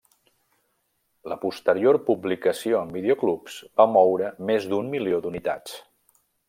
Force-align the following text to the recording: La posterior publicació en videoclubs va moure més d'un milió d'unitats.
La 1.33 1.37
posterior 1.43 1.99
publicació 2.09 2.81
en 2.87 2.97
videoclubs 2.97 3.61
va 3.81 3.89
moure 3.97 4.35
més 4.51 4.69
d'un 4.73 4.93
milió 4.97 5.25
d'unitats. 5.27 5.81